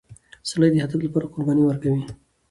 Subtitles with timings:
[0.49, 2.03] سړی د هدف لپاره قرباني ورکوي